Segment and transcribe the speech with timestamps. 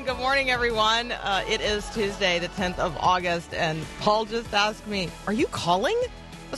[0.00, 0.14] morning.
[0.14, 1.12] Good morning, everyone.
[1.12, 5.46] Uh, it is Tuesday, the 10th of August, and Paul just asked me, Are you
[5.46, 5.98] calling?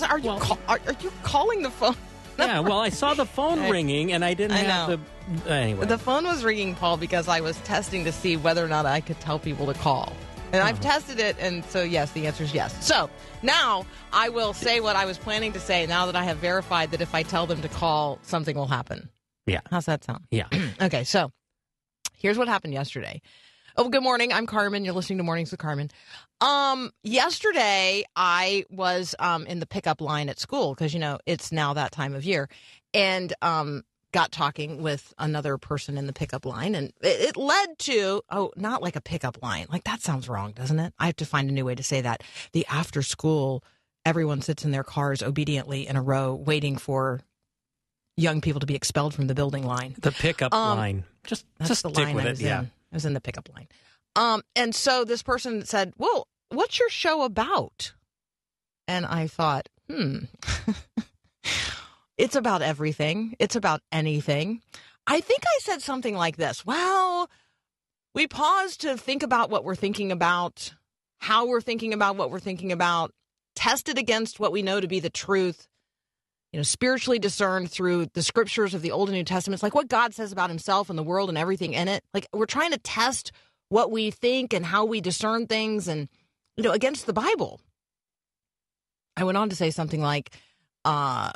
[0.02, 1.94] Are you, Well- call- are, are you calling the phone?
[2.38, 4.98] Yeah, well, I saw the phone I- ringing, and I didn't I have know.
[5.44, 5.50] the.
[5.52, 8.86] Anyway, The phone was ringing, Paul, because I was testing to see whether or not
[8.86, 10.12] I could tell people to call.
[10.52, 12.84] And I've tested it, and so yes, the answer is yes.
[12.86, 13.08] So
[13.42, 16.90] now I will say what I was planning to say now that I have verified
[16.92, 19.10] that if I tell them to call, something will happen.
[19.46, 19.60] Yeah.
[19.70, 20.24] How's that sound?
[20.30, 20.46] yeah,
[20.80, 21.30] Okay, so
[22.18, 23.20] here's what happened yesterday.
[23.76, 24.32] Oh, good morning.
[24.32, 24.84] I'm Carmen.
[24.84, 25.90] You're listening to Mornings with Carmen.
[26.40, 31.52] Um, yesterday I was um in the pickup line at school because you know it's
[31.52, 32.48] now that time of year,
[32.92, 37.78] and um got talking with another person in the pickup line, and it, it led
[37.78, 39.66] to oh, not like a pickup line.
[39.70, 40.92] Like that sounds wrong, doesn't it?
[40.98, 42.22] I have to find a new way to say that.
[42.52, 43.62] The after school,
[44.04, 47.20] everyone sits in their cars obediently in a row, waiting for
[48.18, 49.94] young people to be expelled from the building line.
[50.00, 51.04] the pickup Um, line.
[51.24, 52.30] Just just the stick line with I it.
[52.32, 52.58] was Yeah.
[52.60, 52.64] in.
[52.92, 53.68] I was in the pickup line.
[54.16, 57.92] Um, and so this person said, "Well, what's your show about?"
[58.88, 60.20] And I thought, hmm,
[62.16, 63.34] it's about everything.
[63.38, 64.62] It's about anything.
[65.06, 66.66] I think I said something like this.
[66.66, 67.30] Well,
[68.14, 70.74] we pause to think about what we're thinking about,
[71.18, 73.12] how we're thinking about what we're thinking about,
[73.54, 75.68] test it against what we know to be the truth,
[76.52, 79.88] you know, spiritually discerned through the scriptures of the Old and New Testaments, like what
[79.88, 82.02] God says about himself and the world and everything in it.
[82.14, 83.32] Like we're trying to test
[83.68, 86.08] what we think and how we discern things and,
[86.56, 87.60] you know, against the Bible.
[89.16, 90.30] I went on to say something like,
[90.84, 91.32] uh,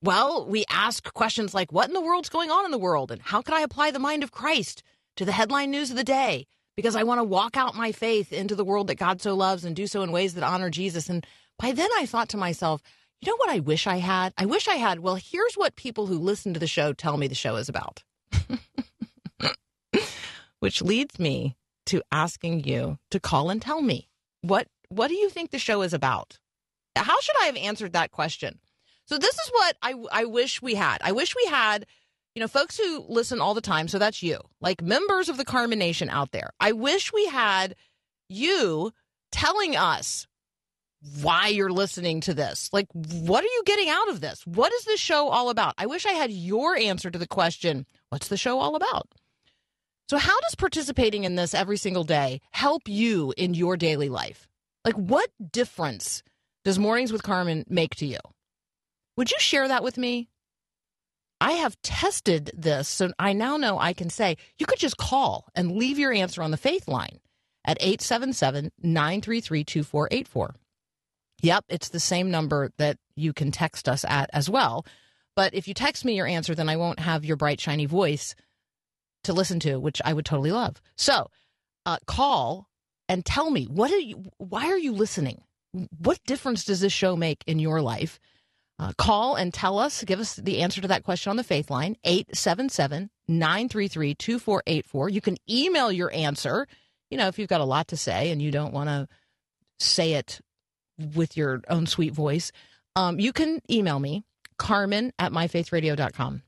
[0.00, 3.10] well, we ask questions like, what in the world's going on in the world?
[3.10, 4.82] And how can I apply the mind of Christ
[5.16, 6.46] to the headline news of the day?
[6.76, 9.64] Because I want to walk out my faith into the world that God so loves
[9.64, 11.08] and do so in ways that honor Jesus.
[11.08, 11.26] And
[11.58, 12.82] by then I thought to myself,
[13.24, 14.34] you know what I wish I had?
[14.36, 17.26] I wish I had, well, here's what people who listen to the show tell me
[17.26, 18.02] the show is about.
[20.60, 24.08] Which leads me to asking you to call and tell me
[24.42, 26.38] what what do you think the show is about?
[26.96, 28.58] How should I have answered that question?
[29.06, 30.98] So this is what I I wish we had.
[31.00, 31.86] I wish we had,
[32.34, 33.88] you know, folks who listen all the time.
[33.88, 36.50] So that's you, like members of the Carmen Nation out there.
[36.60, 37.74] I wish we had
[38.28, 38.92] you
[39.32, 40.26] telling us
[41.20, 42.70] why you're listening to this.
[42.72, 44.46] Like, what are you getting out of this?
[44.46, 45.74] What is this show all about?
[45.76, 49.08] I wish I had your answer to the question, what's the show all about?
[50.08, 54.48] So, how does participating in this every single day help you in your daily life?
[54.84, 56.22] Like, what difference
[56.64, 58.18] does Mornings with Carmen make to you?
[59.16, 60.28] Would you share that with me?
[61.40, 65.46] I have tested this, so I now know I can say you could just call
[65.54, 67.20] and leave your answer on the faith line
[67.64, 70.54] at 877 933 2484.
[71.44, 74.86] Yep, it's the same number that you can text us at as well.
[75.36, 78.34] But if you text me your answer, then I won't have your bright, shiny voice
[79.24, 80.80] to listen to, which I would totally love.
[80.96, 81.28] So
[81.84, 82.70] uh, call
[83.10, 85.42] and tell me what are you, why are you listening?
[85.98, 88.18] What difference does this show make in your life?
[88.78, 91.70] Uh, call and tell us, give us the answer to that question on the faith
[91.70, 95.08] line, 877 933 2484.
[95.10, 96.66] You can email your answer.
[97.10, 99.08] You know, if you've got a lot to say and you don't want to
[99.78, 100.40] say it
[100.98, 102.52] with your own sweet voice,
[102.96, 104.24] um, you can email me,
[104.58, 106.42] carmen at myfaithradio.com.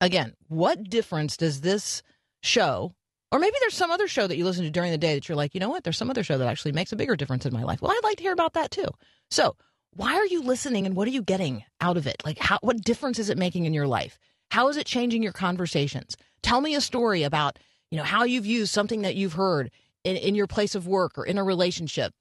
[0.00, 2.02] Again, what difference does this
[2.42, 2.94] show,
[3.30, 5.36] or maybe there's some other show that you listen to during the day that you're
[5.36, 7.52] like, you know what, there's some other show that actually makes a bigger difference in
[7.52, 7.80] my life.
[7.80, 8.88] Well, I'd like to hear about that too.
[9.30, 9.56] So,
[9.96, 12.20] why are you listening and what are you getting out of it?
[12.24, 14.18] Like, how, what difference is it making in your life?
[14.50, 16.16] How is it changing your conversations?
[16.42, 17.58] Tell me a story about,
[17.90, 19.70] you know, how you've used something that you've heard
[20.02, 22.12] in, in your place of work or in a relationship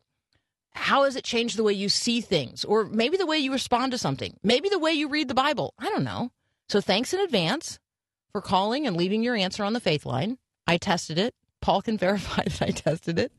[0.75, 2.63] how has it changed the way you see things?
[2.65, 4.37] Or maybe the way you respond to something.
[4.43, 5.73] Maybe the way you read the bible.
[5.79, 6.31] I don't know.
[6.69, 7.79] So thanks in advance
[8.31, 10.37] for calling and leaving your answer on the faith line.
[10.67, 11.33] I tested it.
[11.61, 13.31] Paul can verify that i tested it.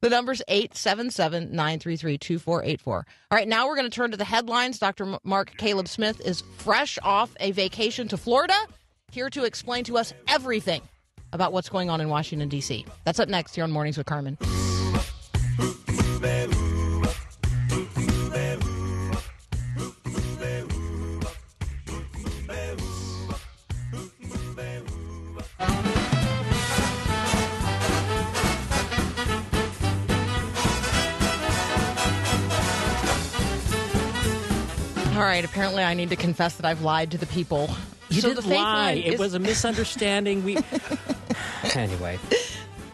[0.00, 3.02] The number's 877-933-2484 all
[3.32, 4.78] right now we're going to turn to the headlines.
[4.78, 8.54] Dr mark caleb smith is fresh off a vacation to florida
[9.10, 10.82] here to explain to us everything
[11.32, 14.36] about what's going on in washington d.c that's up next here on mornings with carmen
[35.16, 35.44] All right.
[35.44, 37.70] Apparently, I need to confess that I've lied to the people.
[38.10, 38.92] You So didn't lie.
[38.92, 40.44] It is- was a misunderstanding.
[40.44, 40.58] We
[41.74, 42.18] anyway.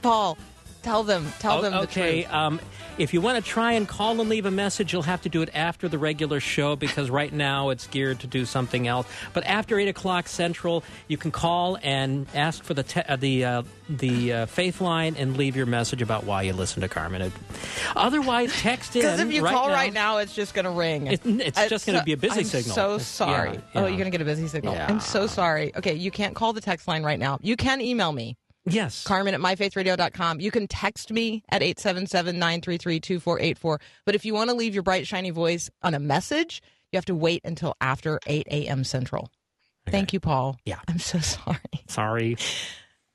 [0.03, 0.39] Paul.
[0.83, 1.33] Tell them.
[1.39, 2.23] Tell O- them the okay.
[2.23, 2.33] truth.
[2.35, 2.61] Um,
[2.99, 5.41] if you want to try and call and leave a message, you'll have to do
[5.43, 9.07] it after the regular show because right now it's geared to do something else.
[9.33, 13.45] But after eight o'clock central, you can call and ask for the te- uh, the
[13.45, 17.33] uh, the uh, faith line and leave your message about why you listen to Carmen.
[17.97, 19.03] Otherwise, text in.
[19.03, 19.75] Because if you right call now.
[19.75, 21.07] right now, it's just going to ring.
[21.07, 22.75] It- it's just gonna be a busy I'm signal.
[22.75, 23.53] so sorry.
[23.53, 24.75] yeah, Oh, you're going to get a busy signal.
[24.75, 24.87] Yeah.
[24.89, 25.75] I'm so sorry.
[25.77, 27.39] Okay, you can't call the text line right now.
[27.43, 29.05] You can email me, Yes.
[29.05, 30.41] Carmen at myfaithradio.com.
[30.41, 33.81] You can text me at 877-933-2484.
[34.05, 36.63] But if you want to leave your bright, shiny voice on a message,
[36.93, 38.85] you have to wait until after 8 a.m.
[38.85, 39.31] Central.
[39.87, 40.59] Thank you, Paul.
[40.65, 40.79] Yeah.
[40.89, 41.59] I'm so sorry.
[41.89, 42.37] Sorry.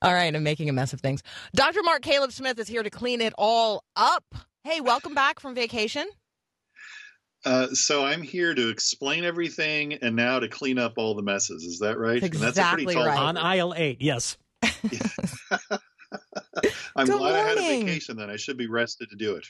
[0.02, 1.24] All right, I'm making a mess of things.
[1.56, 1.82] Dr.
[1.82, 4.24] Mark Caleb Smith is here to clean it all up.
[4.64, 6.08] Hey, welcome back from vacation.
[7.46, 11.64] Uh, so I'm here to explain everything and now to clean up all the messes.
[11.64, 12.22] Is that right?
[12.22, 13.18] That's And that's a pretty exactly tall right.
[13.18, 14.02] On aisle eight.
[14.02, 14.38] Yes.
[16.96, 18.30] I'm Good glad I had a vacation then.
[18.30, 19.46] I should be rested to do it.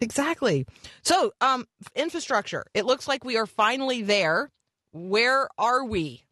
[0.00, 0.66] Exactly.
[1.02, 2.66] So, um, infrastructure.
[2.74, 4.50] It looks like we are finally there.
[4.92, 6.26] Where are we?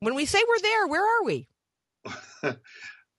[0.00, 1.48] When we say we're there, where are we?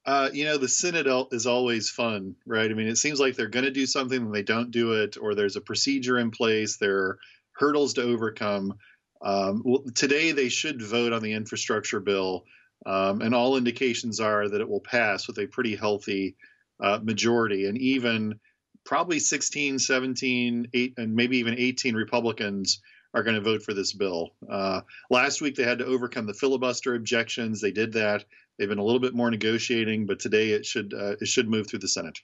[0.08, 2.72] Uh, you know, the Senate is always fun, right?
[2.72, 5.18] I mean, it seems like they're going to do something and they don't do it,
[5.20, 7.20] or there's a procedure in place, there are
[7.52, 8.76] hurdles to overcome.
[9.22, 12.46] Um, well, today, they should vote on the infrastructure bill,
[12.86, 16.36] um, and all indications are that it will pass with a pretty healthy
[16.80, 17.68] uh, majority.
[17.68, 18.40] And even
[18.86, 22.82] probably 16, 17, 8, and maybe even 18 Republicans
[23.14, 24.30] are going to vote for this bill.
[24.50, 27.62] Uh, last week, they had to overcome the filibuster objections.
[27.62, 28.26] They did that.
[28.58, 31.68] They've been a little bit more negotiating, but today it should uh, it should move
[31.68, 32.20] through the Senate.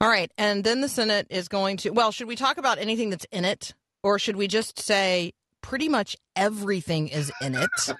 [0.00, 0.30] All right.
[0.38, 3.44] And then the Senate is going to, well, should we talk about anything that's in
[3.44, 3.74] it?
[4.02, 7.94] Or should we just say pretty much everything is in it?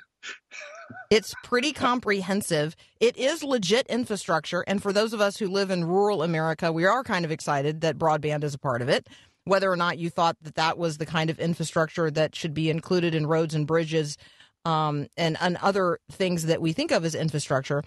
[1.10, 2.76] It's pretty comprehensive.
[3.00, 4.62] It is legit infrastructure.
[4.66, 7.80] And for those of us who live in rural America, we are kind of excited
[7.82, 9.08] that broadband is a part of it.
[9.44, 12.68] Whether or not you thought that that was the kind of infrastructure that should be
[12.68, 14.18] included in roads and bridges
[14.64, 17.82] um, and, and other things that we think of as infrastructure.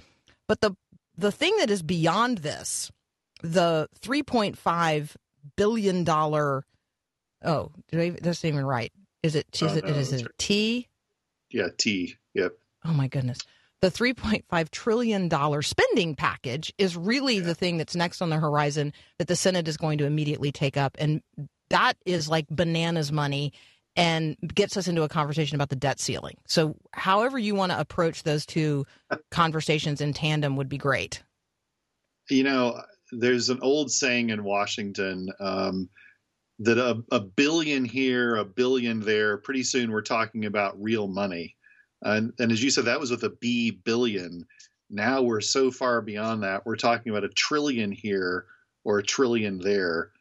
[0.48, 0.72] But the,
[1.18, 2.92] the thing that is beyond this,
[3.44, 5.16] the 3.5
[5.56, 6.64] billion dollar
[7.44, 8.92] oh did I, that's even right
[9.24, 10.38] is it is Oh, it, no, is it right.
[10.38, 10.88] t
[11.50, 12.16] Yeah, T.
[12.34, 12.54] Yep.
[12.86, 13.40] Oh my goodness
[13.82, 18.94] the 3.5 trillion dollar spending package is really the thing that's next on the horizon
[19.18, 21.22] that the senate is going to immediately take up and
[21.70, 23.54] that is like bananas money
[23.98, 27.80] and gets us into a conversation about the debt ceiling so however you want to
[27.80, 28.86] approach those two
[29.32, 31.24] conversations in tandem would be great
[32.30, 32.82] You know,
[33.12, 35.90] there's an old saying in Washington um,
[36.60, 39.38] that a, a billion here, a billion there.
[39.38, 41.56] Pretty soon, we're talking about real money.
[42.02, 44.46] And, and as you said, that was with a B billion.
[44.90, 46.66] Now we're so far beyond that.
[46.66, 48.46] We're talking about a trillion here
[48.84, 50.12] or a trillion there.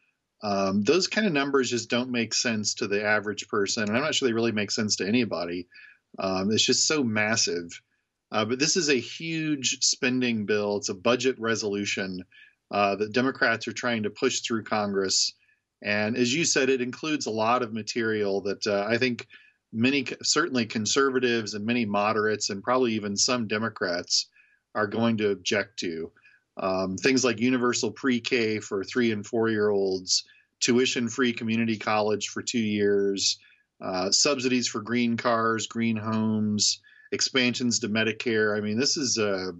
[0.43, 4.03] Um, those kind of numbers just don't make sense to the average person, and I'm
[4.03, 5.67] not sure they really make sense to anybody.
[6.17, 7.81] Um, it's just so massive.
[8.31, 10.77] Uh, but this is a huge spending bill.
[10.77, 12.23] It's a budget resolution
[12.71, 15.33] uh, that Democrats are trying to push through Congress.
[15.83, 19.27] And as you said, it includes a lot of material that uh, I think
[19.73, 24.27] many, certainly conservatives and many moderates, and probably even some Democrats,
[24.75, 26.11] are going to object to.
[26.57, 30.25] Um, things like universal pre K for three and four year olds,
[30.59, 33.39] tuition free community college for two years,
[33.81, 38.55] uh, subsidies for green cars, green homes, expansions to Medicare.
[38.55, 39.51] I mean, this is, uh,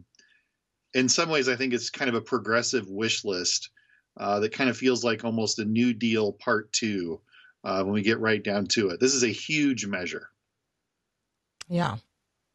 [0.93, 3.69] in some ways, I think it's kind of a progressive wish list
[4.17, 7.21] uh, that kind of feels like almost a New Deal Part Two
[7.63, 8.99] uh, when we get right down to it.
[8.99, 10.29] This is a huge measure.
[11.69, 11.97] Yeah.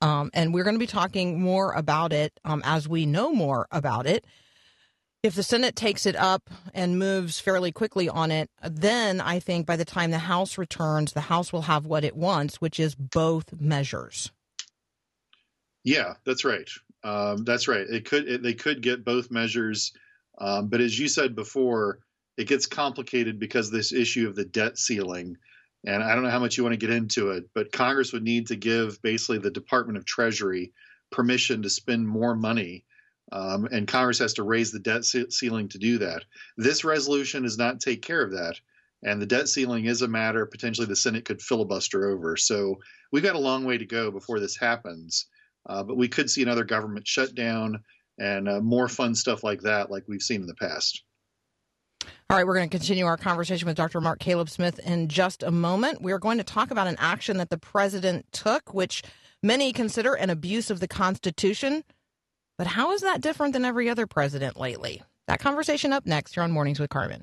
[0.03, 3.67] Um, and we're going to be talking more about it um, as we know more
[3.71, 4.25] about it.
[5.23, 9.67] If the Senate takes it up and moves fairly quickly on it, then I think
[9.67, 12.95] by the time the House returns, the House will have what it wants, which is
[12.95, 14.31] both measures.
[15.83, 16.69] Yeah, that's right.
[17.03, 17.87] Um, that's right.
[17.89, 19.93] It could it, they could get both measures,
[20.39, 22.01] um, but as you said before,
[22.37, 25.37] it gets complicated because this issue of the debt ceiling.
[25.87, 28.25] And I don't know how much you want to get into it, but Congress would
[28.25, 30.73] need to give basically the Department of Treasury
[31.11, 32.85] permission to spend more money,
[33.31, 36.25] um, and Congress has to raise the debt ceiling to do that.
[36.57, 38.57] This resolution does not take care of that,
[39.05, 42.37] and the debt ceiling is a matter potentially the Senate could filibuster over.
[42.37, 42.81] So
[43.13, 45.27] we've got a long way to go before this happens.
[45.69, 47.83] Uh, but we could see another government shutdown
[48.19, 51.03] and uh, more fun stuff like that, like we've seen in the past.
[52.29, 54.01] All right, we're going to continue our conversation with Dr.
[54.01, 56.03] Mark Caleb Smith in just a moment.
[56.03, 59.03] We're going to talk about an action that the president took, which
[59.43, 61.85] many consider an abuse of the Constitution.
[62.59, 65.03] But how is that different than every other president lately?
[65.29, 67.23] That conversation up next here on Mornings with Carmen.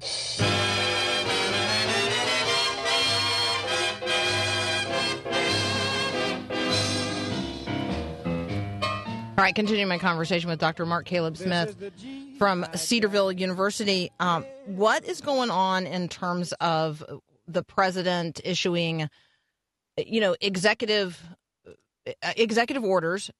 [9.35, 10.85] All right, continuing my conversation with Dr.
[10.85, 11.75] Mark Caleb Smith
[12.37, 14.11] from Cedarville University.
[14.19, 17.03] Um, what is going on in terms of
[17.47, 19.09] the president issuing,
[19.97, 21.19] you know, executive
[21.65, 23.31] uh, executive orders,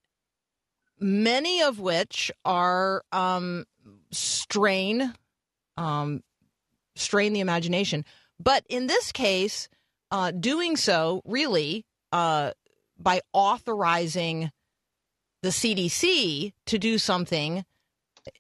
[1.00, 3.66] many of which are um,
[4.10, 5.14] strain
[5.78, 6.24] um,
[6.96, 8.04] strain the imagination,
[8.40, 9.70] but in this case,
[10.10, 12.50] uh, doing so really uh,
[12.98, 14.50] by authorizing
[15.44, 17.64] the CDC to do something.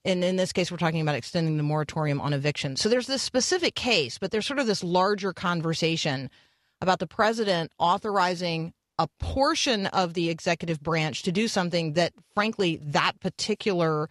[0.05, 2.77] And in this case, we're talking about extending the moratorium on eviction.
[2.77, 6.31] So there's this specific case, but there's sort of this larger conversation
[6.81, 12.79] about the president authorizing a portion of the executive branch to do something that, frankly,
[12.81, 14.09] that particular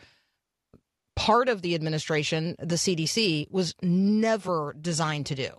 [1.16, 5.50] part of the administration, the CDC, was never designed to do.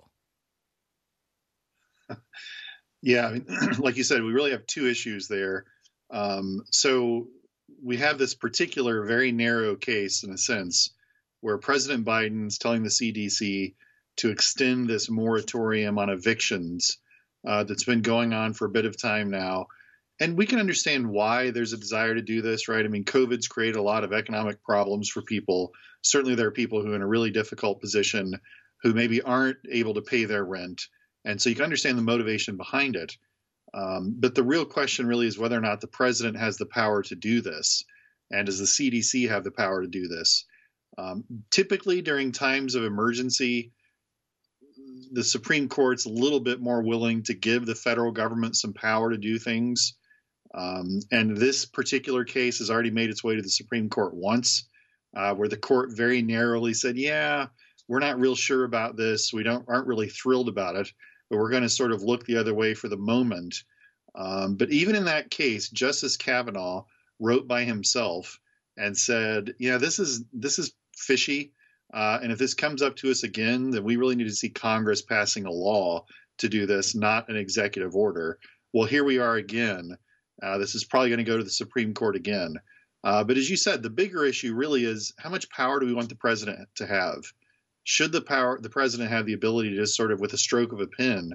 [3.05, 3.45] Yeah, I mean,
[3.79, 5.65] like you said, we really have two issues there.
[6.13, 7.27] Um, so
[7.83, 10.91] we have this particular very narrow case, in a sense,
[11.41, 13.73] where President Biden's telling the CDC
[14.17, 16.99] to extend this moratorium on evictions
[17.45, 19.67] uh, that's been going on for a bit of time now.
[20.19, 22.85] And we can understand why there's a desire to do this, right?
[22.85, 25.71] I mean, COVID's created a lot of economic problems for people.
[26.03, 28.39] Certainly, there are people who are in a really difficult position
[28.83, 30.83] who maybe aren't able to pay their rent.
[31.25, 33.17] And so you can understand the motivation behind it.
[33.73, 37.01] Um, but the real question really is whether or not the president has the power
[37.03, 37.83] to do this.
[38.31, 40.45] And does the CDC have the power to do this?
[40.97, 43.71] Um, typically, during times of emergency,
[45.11, 49.11] the Supreme Court's a little bit more willing to give the federal government some power
[49.11, 49.95] to do things.
[50.53, 54.67] Um, and this particular case has already made its way to the Supreme Court once,
[55.15, 57.47] uh, where the court very narrowly said, "Yeah,
[57.87, 59.33] we're not real sure about this.
[59.33, 60.91] We don't aren't really thrilled about it,
[61.29, 63.63] but we're going to sort of look the other way for the moment."
[64.15, 66.85] Um, but even in that case, Justice Kavanaugh
[67.19, 68.39] wrote by himself
[68.77, 71.53] and said, "Yeah, this is this is fishy."
[71.93, 74.49] Uh, and if this comes up to us again, then we really need to see
[74.49, 76.05] Congress passing a law
[76.39, 78.39] to do this, not an executive order.
[78.73, 79.95] Well, here we are again.
[80.41, 82.55] Uh, this is probably going to go to the Supreme Court again.
[83.03, 85.93] Uh, but as you said, the bigger issue really is how much power do we
[85.93, 87.21] want the president to have?
[87.83, 90.79] Should the power the president have the ability to sort of, with a stroke of
[90.79, 91.33] a pen,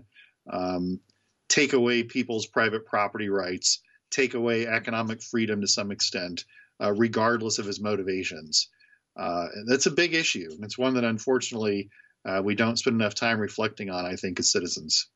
[0.50, 1.00] um,
[1.48, 6.44] take away people's private property rights, take away economic freedom to some extent,
[6.82, 8.68] uh, regardless of his motivations?
[9.16, 10.48] Uh, that's a big issue.
[10.50, 11.90] And it's one that unfortunately
[12.24, 15.08] uh, we don't spend enough time reflecting on, I think, as citizens.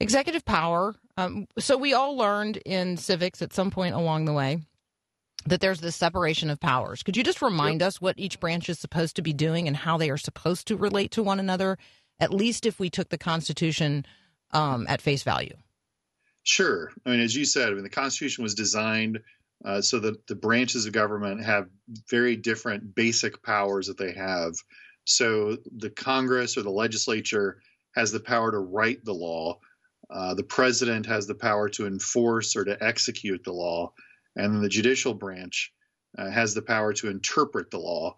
[0.00, 0.94] Executive power.
[1.16, 4.60] Um, so we all learned in civics at some point along the way
[5.46, 7.02] that there's this separation of powers.
[7.02, 9.98] Could you just remind us what each branch is supposed to be doing and how
[9.98, 11.78] they are supposed to relate to one another,
[12.18, 14.06] at least if we took the Constitution
[14.52, 15.56] um, at face value?
[16.42, 16.90] Sure.
[17.04, 19.20] I mean, as you said, I mean, the Constitution was designed
[19.64, 21.68] uh, so that the branches of government have
[22.10, 24.54] very different basic powers that they have.
[25.04, 27.60] So the Congress or the legislature
[27.94, 29.58] has the power to write the law.
[30.10, 33.92] Uh, the president has the power to enforce or to execute the law,
[34.36, 35.72] and then the judicial branch
[36.18, 38.14] uh, has the power to interpret the law.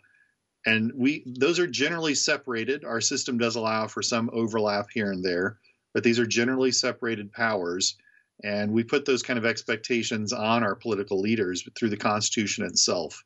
[0.64, 2.84] And we those are generally separated.
[2.84, 5.58] Our system does allow for some overlap here and there,
[5.94, 7.96] but these are generally separated powers.
[8.42, 13.24] And we put those kind of expectations on our political leaders through the Constitution itself.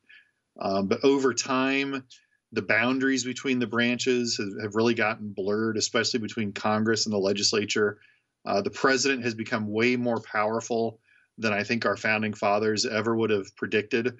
[0.60, 2.04] Um, but over time,
[2.52, 7.18] the boundaries between the branches have, have, really gotten blurred, especially between Congress and the
[7.18, 7.98] legislature.
[8.44, 11.00] Uh, the president has become way more powerful
[11.38, 14.16] than I think our founding fathers ever would have predicted.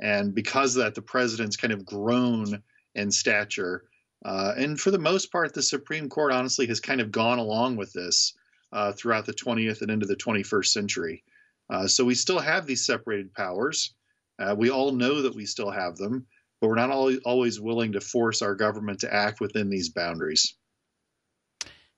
[0.00, 2.62] And because of that, the president's kind of grown
[2.94, 3.84] in stature.
[4.24, 7.76] Uh, and for the most part, the Supreme Court honestly has kind of gone along
[7.76, 8.34] with this
[8.72, 11.24] uh, throughout the 20th and into the 21st century.
[11.70, 13.94] Uh, so we still have these separated powers.
[14.38, 16.26] Uh, we all know that we still have them,
[16.60, 16.90] but we're not
[17.24, 20.56] always willing to force our government to act within these boundaries.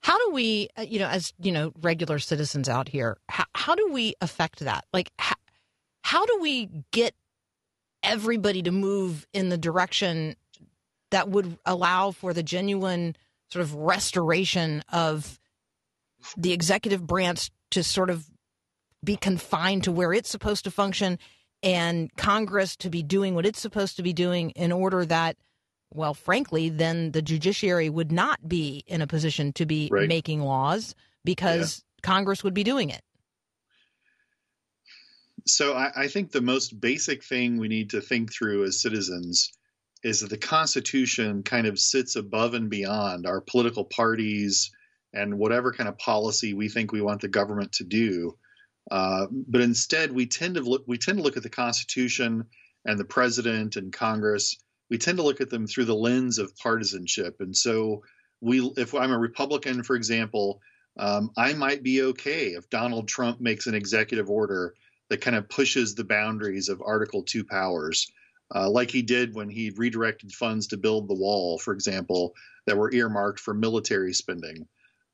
[0.01, 3.75] How do we, uh, you know, as you know, regular citizens out here, how, how
[3.75, 4.85] do we affect that?
[4.93, 5.35] Like, how,
[6.01, 7.13] how do we get
[8.03, 10.35] everybody to move in the direction
[11.11, 13.15] that would allow for the genuine
[13.51, 15.39] sort of restoration of
[16.35, 18.25] the executive branch to sort of
[19.03, 21.19] be confined to where it's supposed to function
[21.63, 25.37] and Congress to be doing what it's supposed to be doing in order that
[25.93, 30.07] well, frankly, then the judiciary would not be in a position to be Right.
[30.07, 33.01] making laws because Congress would be doing it.
[35.45, 39.51] So I, I think the most basic thing we need to think through as citizens
[40.03, 44.71] is that the Constitution kind of sits above and beyond our political parties
[45.13, 48.37] and whatever kind of policy we think we want the government to do.
[48.91, 52.45] Uh, but instead, we tend to look we tend to look at the Constitution
[52.85, 54.57] and the president and Congress.
[54.89, 58.03] We tend to look at them through the lens of partisanship, and so
[58.41, 60.61] we, if I'm a Republican, for example,
[60.97, 64.73] um, I might be okay if Donald Trump makes an executive order
[65.09, 68.11] that kind of pushes the boundaries of Article 2 powers,
[68.53, 72.33] uh, like he did when he redirected funds to build the wall, for example,
[72.65, 74.67] that were earmarked for military spending.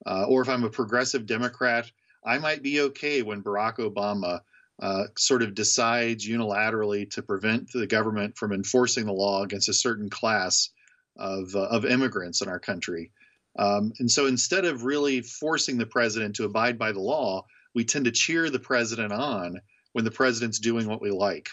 [0.06, 1.90] Uh, or if I'm a progressive Democrat,
[2.26, 4.42] I might be okay when Barack Obama
[4.82, 9.74] uh, sort of decides unilaterally to prevent the government from enforcing the law against a
[9.74, 10.70] certain class
[11.16, 13.12] of, uh, of immigrants in our country.
[13.58, 17.86] Um, and so instead of really forcing the president to abide by the law, we
[17.86, 19.62] tend to cheer the president on
[19.92, 21.50] when the president's doing what we like.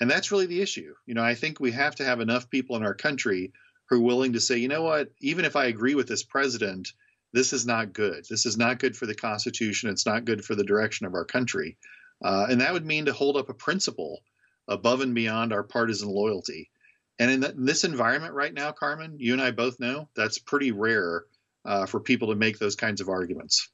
[0.00, 0.94] And that's really the issue.
[1.06, 3.52] You know, I think we have to have enough people in our country
[3.88, 6.92] who are willing to say, you know what, even if I agree with this president,
[7.32, 8.24] this is not good.
[8.28, 9.90] This is not good for the Constitution.
[9.90, 11.76] It's not good for the direction of our country.
[12.24, 14.20] Uh, and that would mean to hold up a principle
[14.68, 16.70] above and beyond our partisan loyalty.
[17.18, 20.38] And in, th- in this environment right now, Carmen, you and I both know that's
[20.38, 21.24] pretty rare
[21.64, 23.68] uh, for people to make those kinds of arguments.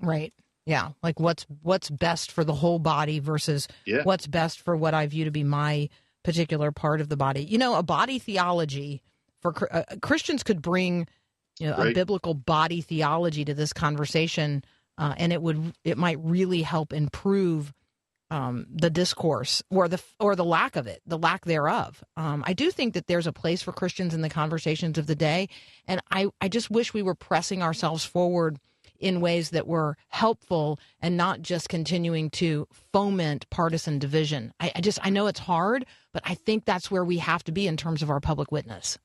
[0.00, 0.32] Right.
[0.66, 0.90] Yeah.
[1.02, 4.02] Like what's what's best for the whole body versus Yeah.
[4.02, 5.88] what's best for what I view to be my
[6.24, 7.44] particular part of the body.
[7.44, 9.02] You know, a body theology
[9.40, 11.06] for uh, Christians could bring
[11.60, 14.64] you know a biblical body theology to this conversation,
[14.98, 17.72] uh, and it would it might really help improve
[18.30, 22.02] um, the discourse or the or the lack of it, the lack thereof.
[22.16, 25.14] Um, I do think that there's a place for Christians in the conversations of the
[25.14, 25.48] day,
[25.86, 28.58] and I I just wish we were pressing ourselves forward
[28.98, 34.52] in ways that were helpful and not just continuing to foment partisan division.
[34.58, 37.52] I, I just I know it's hard, but I think that's where we have to
[37.52, 38.98] be in terms of our public witness.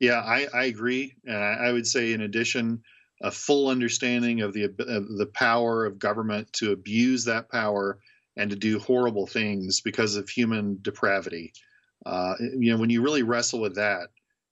[0.00, 2.82] Yeah, I, I agree, and I, I would say, in addition,
[3.22, 7.98] a full understanding of the of the power of government to abuse that power
[8.36, 11.52] and to do horrible things because of human depravity.
[12.04, 14.08] Uh, you know, when you really wrestle with that,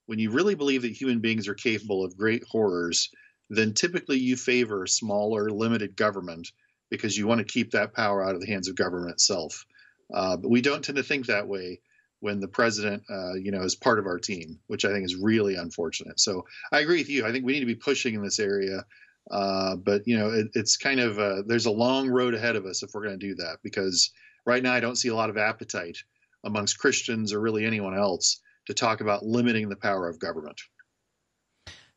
[0.06, 3.10] when you really believe that human beings are capable of great horrors,
[3.48, 6.52] then typically you favor smaller, limited government
[6.90, 9.64] because you want to keep that power out of the hands of government itself.
[10.12, 11.80] Uh, but we don't tend to think that way
[12.20, 15.16] when the president, uh, you know, is part of our team, which I think is
[15.16, 16.20] really unfortunate.
[16.20, 17.26] So I agree with you.
[17.26, 18.84] I think we need to be pushing in this area,
[19.30, 22.66] uh, but you know, it, it's kind of uh, there's a long road ahead of
[22.66, 24.10] us if we're going to do that because
[24.46, 25.98] right now I don't see a lot of appetite
[26.44, 30.60] amongst Christians or really anyone else to talk about limiting the power of government.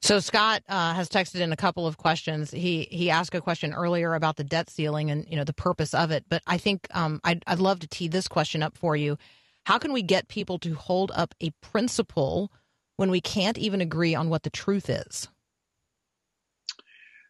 [0.02, 2.52] So Scott uh, has texted in a couple of questions.
[2.52, 5.94] He he asked a question earlier about the debt ceiling and you know the purpose
[5.94, 6.26] of it.
[6.28, 9.18] But I think um, I'd I'd love to tee this question up for you.
[9.66, 12.52] How can we get people to hold up a principle
[12.98, 15.30] when we can't even agree on what the truth is?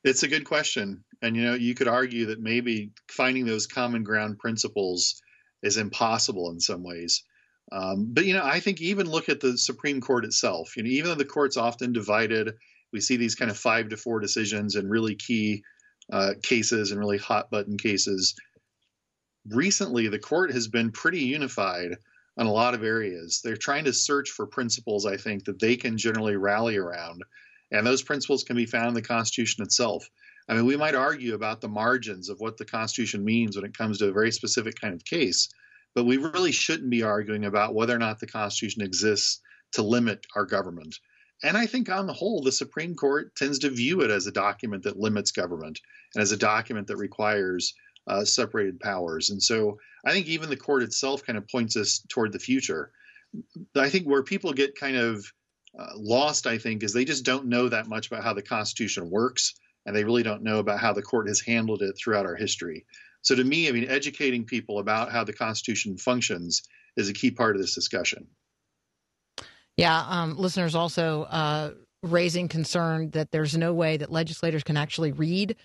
[0.04, 1.04] It's a good question.
[1.22, 5.22] And, you know, you could argue that maybe finding those common ground principles
[5.62, 7.24] is impossible in some ways.
[7.72, 10.76] Um, but, you know, I think even look at the Supreme Court itself.
[10.76, 12.54] You know, even though the court's often divided,
[12.92, 15.64] we see these kind of five to four decisions in really key
[16.12, 18.36] uh, cases and really hot button cases.
[19.50, 21.96] Recently, the court has been pretty unified
[22.38, 23.42] on a lot of areas.
[23.44, 27.24] They're trying to search for principles, I think, that they can generally rally around.
[27.72, 30.08] And those principles can be found in the Constitution itself.
[30.48, 33.78] I mean, we might argue about the margins of what the Constitution means when it
[33.78, 35.50] comes to a very specific kind of case,
[35.96, 39.40] but we really shouldn't be arguing about whether or not the Constitution exists
[39.74, 41.00] to limit our government.
[41.44, 44.32] And I think on the whole, the Supreme Court tends to view it as a
[44.32, 45.80] document that limits government
[46.14, 47.74] and as a document that requires
[48.08, 49.30] uh, separated powers.
[49.30, 52.92] And so I think even the court itself kind of points us toward the future.
[53.76, 55.26] I think where people get kind of
[55.78, 59.10] uh, lost, I think, is they just don't know that much about how the Constitution
[59.10, 62.36] works, and they really don't know about how the court has handled it throughout our
[62.36, 62.86] history.
[63.24, 66.62] So, to me, I mean, educating people about how the Constitution functions
[66.96, 68.28] is a key part of this discussion.
[69.78, 71.72] Yeah, um, listeners also uh,
[72.04, 75.56] raising concern that there's no way that legislators can actually read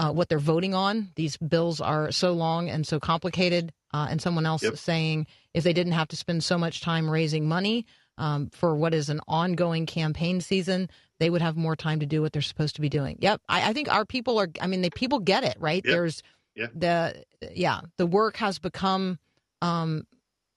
[0.00, 1.10] uh, what they're voting on.
[1.14, 3.72] These bills are so long and so complicated.
[3.92, 4.76] Uh, and someone else Yep.
[4.78, 7.86] saying if they didn't have to spend so much time raising money
[8.18, 12.22] um, for what is an ongoing campaign season, they would have more time to do
[12.22, 13.16] what they're supposed to be doing.
[13.20, 14.48] Yep, I, I think our people are.
[14.60, 15.82] I mean, the people get it, right?
[15.84, 15.92] Yep.
[15.92, 16.22] There's
[16.54, 16.68] Yeah.
[16.74, 19.18] the yeah the work has become
[19.60, 20.06] um,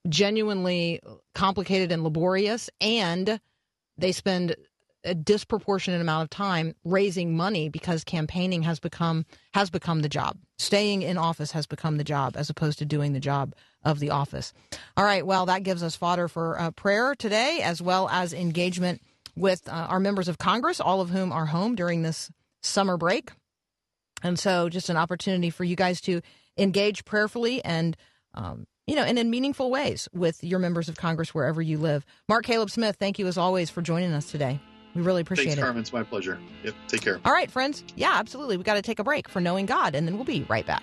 [0.08, 1.00] genuinely
[1.34, 3.40] complicated and laborious, and
[3.98, 4.54] they spend
[5.04, 10.36] a disproportionate amount of time raising money because campaigning has become has become the job.
[10.58, 14.10] Staying in office has become the job as opposed to doing the job of the
[14.10, 14.52] office.
[14.96, 19.02] All right, well that gives us fodder for uh, prayer today as well as engagement
[19.36, 22.30] with uh, our members of Congress, all of whom are home during this
[22.62, 23.32] summer break.
[24.22, 26.22] And so just an opportunity for you guys to
[26.56, 27.96] engage prayerfully and
[28.34, 32.04] um, you know, and in meaningful ways with your members of Congress wherever you live.
[32.28, 34.60] Mark Caleb Smith, thank you as always for joining us today.
[34.94, 35.62] We really appreciate Thanks, it.
[35.62, 35.80] Carmen.
[35.80, 36.38] It's my pleasure.
[36.62, 36.74] Yep.
[36.88, 37.20] Take care.
[37.24, 37.82] All right, friends.
[37.96, 38.56] Yeah, absolutely.
[38.56, 40.82] We got to take a break for knowing God, and then we'll be right back.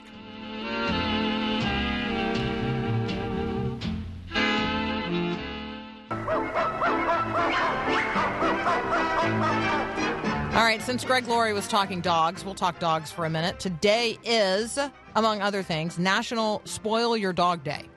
[10.54, 13.58] All right, since Greg Laurie was talking dogs, we'll talk dogs for a minute.
[13.60, 14.78] Today is,
[15.16, 17.90] among other things, National Spoil Your Dog Day.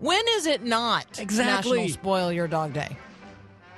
[0.00, 1.78] When is it not Exactly.
[1.78, 2.96] National Spoil Your Dog Day?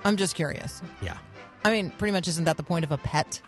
[0.03, 0.81] I'm just curious.
[1.03, 1.19] Yeah,
[1.65, 3.41] I mean, pretty much isn't that the point of a pet?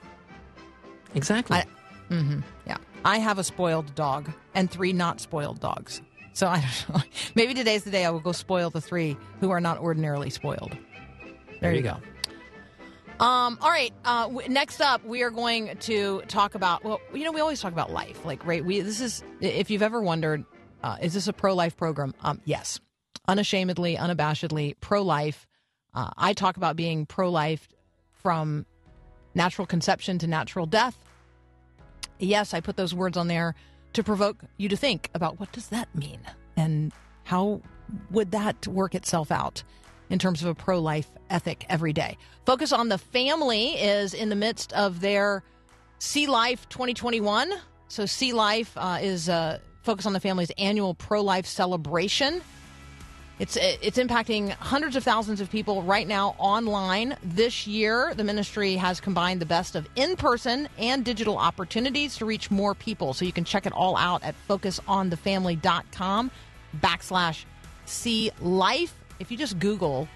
[1.15, 1.59] exactly.
[1.59, 1.67] I,
[2.09, 2.77] hmm yeah.
[3.05, 6.01] I have a spoiled dog and three not spoiled dogs.
[6.35, 7.03] So I don't know.
[7.35, 10.77] Maybe today's the day I will go spoil the three who are not ordinarily spoiled.
[11.61, 11.97] There you go.
[13.21, 13.93] Um, all right.
[14.05, 16.83] Uh, w- next up, we are going to talk about.
[16.83, 18.25] Well, you know, we always talk about life.
[18.25, 18.65] Like, right?
[18.65, 19.23] We this is.
[19.41, 20.45] If you've ever wondered,
[20.83, 22.15] uh, is this a pro-life program?
[22.23, 22.81] Um, yes,
[23.29, 25.47] unashamedly, unabashedly pro-life.
[25.95, 27.69] Uh, I talk about being pro-life
[28.23, 28.67] from
[29.35, 30.99] natural conception to natural death.
[32.19, 33.55] Yes, I put those words on there
[33.95, 36.21] to provoke you to think about what does that mean
[36.57, 36.93] and
[37.25, 37.61] how
[38.11, 39.63] would that work itself out
[40.11, 42.17] in terms of a pro-life ethic every day.
[42.45, 45.43] Focus on the Family is in the midst of their
[45.99, 47.51] See Life 2021.
[47.89, 52.43] So See Life uh, is uh, Focus on the Family's annual pro-life celebration.
[53.43, 57.17] It's uh, it's impacting hundreds of thousands of people right now online.
[57.25, 62.53] This year, the ministry has combined the best of in-person and digital opportunities to reach
[62.53, 63.15] more people.
[63.15, 66.31] So you can check it all out at focusonthefamily.com
[66.81, 67.45] backslash
[67.85, 68.95] see life.
[69.19, 70.07] If you just Google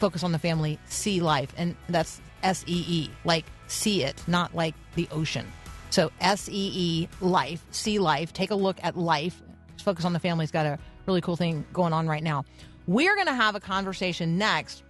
[0.00, 4.56] focus on the family see life, and that's S E E, like see it, not
[4.56, 5.46] like the ocean.
[5.90, 8.32] So S E E life, see life.
[8.32, 9.40] Take a look at life.
[9.84, 12.44] Focus on the family's got a really cool thing going on right now.
[12.86, 14.82] We're going to have a conversation next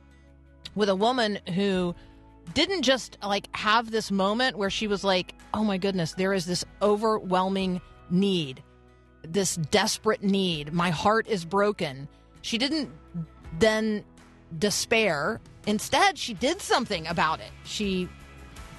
[0.75, 1.95] with a woman who
[2.55, 6.47] didn't just like have this moment where she was like, "Oh my goodness, there is
[6.47, 8.63] this overwhelming need,
[9.23, 10.73] this desperate need.
[10.73, 12.09] My heart is broken."
[12.43, 12.91] She didn't
[13.59, 14.05] then
[14.59, 15.41] despair.
[15.67, 17.51] Instead, she did something about it.
[17.65, 18.09] She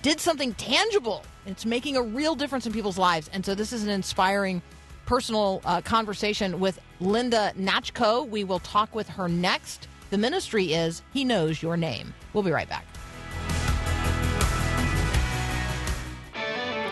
[0.02, 1.24] did something tangible.
[1.46, 3.30] It's making a real difference in people's lives.
[3.34, 4.62] And so this is an inspiring
[5.06, 8.28] personal uh, conversation with Linda Znachko.
[8.28, 9.88] We will talk with her next.
[10.10, 12.14] The ministry is He Knows Your Name.
[12.34, 12.86] We'll be right back.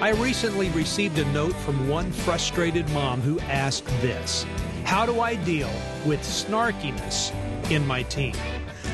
[0.01, 4.45] I recently received a note from one frustrated mom who asked this
[4.83, 5.71] How do I deal
[6.05, 7.31] with snarkiness
[7.71, 8.35] in my teen?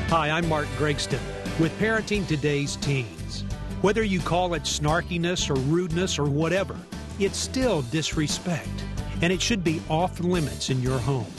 [0.08, 1.20] Hi, I'm Mark Gregston
[1.58, 3.42] with Parenting Today's Teens.
[3.82, 6.76] Whether you call it snarkiness or rudeness or whatever,
[7.18, 8.84] it's still disrespect,
[9.22, 11.32] and it should be off limits in your home.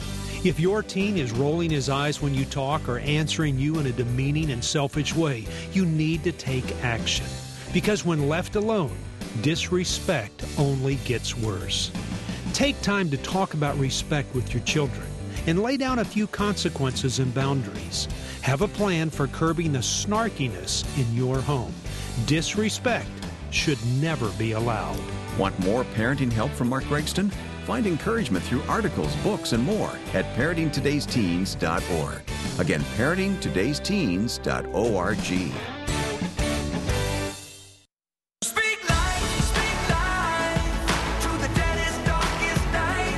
[0.43, 3.91] If your teen is rolling his eyes when you talk or answering you in a
[3.91, 7.25] demeaning and selfish way, you need to take action.
[7.71, 8.97] Because when left alone,
[9.41, 11.91] disrespect only gets worse.
[12.51, 15.07] Take time to talk about respect with your children
[15.47, 18.07] and lay down a few consequences and boundaries.
[18.41, 21.73] Have a plan for curbing the snarkiness in your home.
[22.25, 23.07] Disrespect
[23.51, 24.99] should never be allowed.
[25.37, 27.33] Want more parenting help from Mark Gregston?
[27.65, 32.21] Find encouragement through articles, books, and more at parentingtodaysteens.org.
[32.59, 35.53] Again, parentingtodaysteens.org.
[38.43, 43.17] Speak life, speak life to the deadest, darkest night.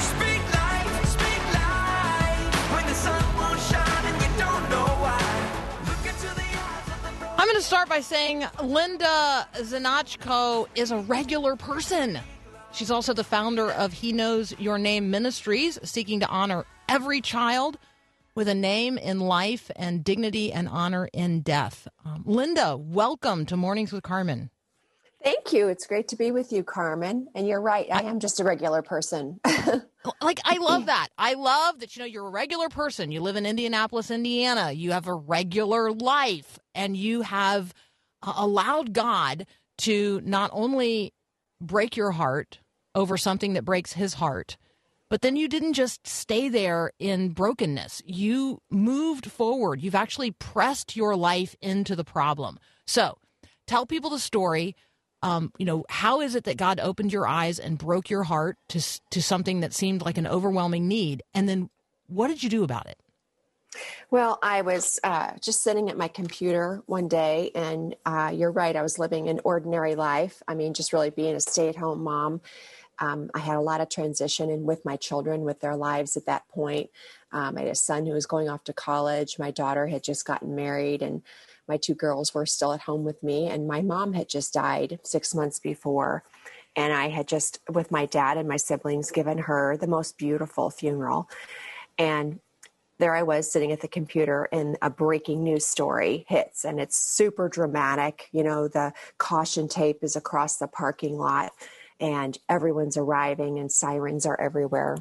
[0.00, 5.22] Speak life, speak life when the sun won't shine and you don't know why.
[5.86, 7.38] Look into the eyes of the Lord.
[7.38, 12.18] I'm going to start by saying Linda Znachko is a regular person.
[12.74, 17.78] She's also the founder of He Knows Your Name Ministries, seeking to honor every child
[18.34, 21.86] with a name in life and dignity and honor in death.
[22.04, 24.50] Um, Linda, welcome to Mornings with Carmen.
[25.22, 25.68] Thank you.
[25.68, 27.28] It's great to be with you, Carmen.
[27.36, 27.86] And you're right.
[27.92, 29.40] I am just a regular person.
[30.20, 31.08] Like I love that.
[31.16, 33.10] I love that you know you're a regular person.
[33.10, 34.70] You live in Indianapolis, Indiana.
[34.70, 37.72] You have a regular life and you have
[38.22, 39.46] uh, allowed God
[39.78, 41.14] to not only
[41.58, 42.58] break your heart
[42.94, 44.56] over something that breaks his heart,
[45.10, 48.02] But then you didn't just stay there in brokenness.
[48.04, 49.80] You moved forward.
[49.80, 52.58] You've actually pressed your life into the problem.
[52.86, 53.18] So
[53.66, 54.74] tell people the story.
[55.22, 58.56] Um, you know, how is it that God opened your eyes and broke your heart
[58.70, 58.80] to
[59.10, 61.22] to something that seemed like an overwhelming need?
[61.32, 61.70] And then
[62.08, 62.98] what did you do about it?
[64.10, 68.76] Well, I was uh, just sitting at my computer one day, and uh, you're right,
[68.76, 70.42] I was living an ordinary life.
[70.46, 72.40] I mean, just really being a stay at home mom.
[72.98, 76.26] Um, I had a lot of transition in with my children, with their lives at
[76.26, 76.90] that point.
[77.32, 79.38] Um, I had a son who was going off to college.
[79.38, 81.22] My daughter had just gotten married, and
[81.68, 83.48] my two girls were still at home with me.
[83.48, 86.24] And my mom had just died six months before.
[86.76, 90.70] And I had just, with my dad and my siblings, given her the most beautiful
[90.70, 91.28] funeral.
[91.98, 92.40] And
[92.98, 96.96] there I was sitting at the computer and a breaking news story hits and it's
[96.96, 98.28] super dramatic.
[98.32, 101.52] You know, the caution tape is across the parking lot
[102.04, 104.98] and everyone's arriving and sirens are everywhere.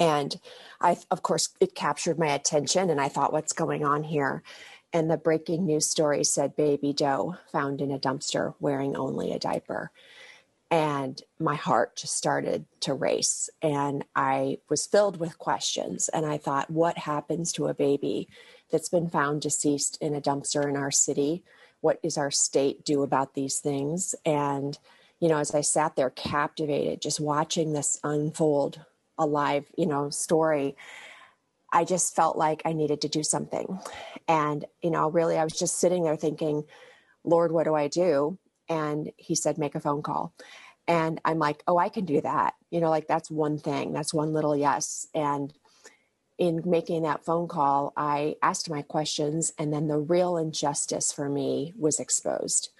[0.00, 0.40] And
[0.80, 4.42] I, of course, it captured my attention and I thought, what's going on here?
[4.92, 9.38] And the breaking news story said baby Doe found in a dumpster wearing only a
[9.38, 9.92] diaper
[10.68, 16.38] and my heart just started to race and i was filled with questions and i
[16.38, 18.28] thought what happens to a baby
[18.70, 21.42] that's been found deceased in a dumpster in our city
[21.80, 24.78] what does our state do about these things and
[25.20, 28.80] you know as i sat there captivated just watching this unfold
[29.18, 30.74] a live you know story
[31.72, 33.78] i just felt like i needed to do something.
[34.26, 36.64] And you know really i was just sitting there thinking
[37.22, 38.38] lord what do i do?
[38.68, 40.34] And he said make a phone call.
[40.88, 42.54] And i'm like oh i can do that.
[42.70, 45.06] You know like that's one thing that's one little yes.
[45.14, 45.52] And
[46.38, 51.28] in making that phone call i asked my questions and then the real injustice for
[51.28, 52.70] me was exposed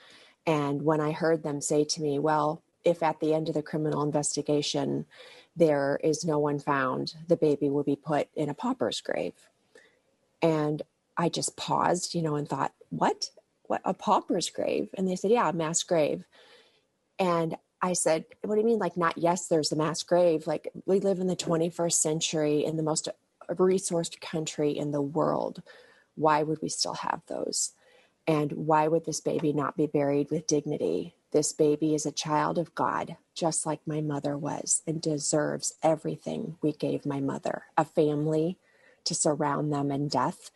[0.47, 3.63] and when i heard them say to me well if at the end of the
[3.63, 5.05] criminal investigation
[5.57, 9.35] there is no one found the baby will be put in a pauper's grave
[10.43, 10.83] and
[11.17, 13.31] i just paused you know and thought what
[13.65, 16.25] what a pauper's grave and they said yeah a mass grave
[17.19, 18.79] and I said, What do you mean?
[18.79, 20.47] Like, not yes, there's a mass grave.
[20.47, 23.09] Like, we live in the 21st century in the most
[23.49, 25.63] resourced country in the world.
[26.15, 27.73] Why would we still have those?
[28.27, 31.17] And why would this baby not be buried with dignity?
[31.33, 36.57] This baby is a child of God, just like my mother was, and deserves everything
[36.63, 38.59] we gave my mother a family
[39.05, 40.51] to surround them in death,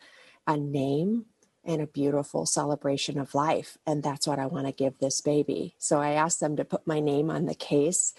[0.46, 1.26] a name,
[1.64, 3.78] and a beautiful celebration of life.
[3.86, 5.74] And that's what I want to give this baby.
[5.78, 8.12] So I asked them to put my name on the case